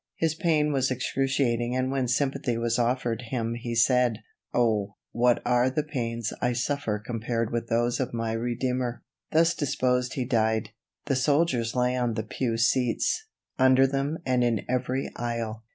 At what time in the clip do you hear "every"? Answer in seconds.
14.67-15.11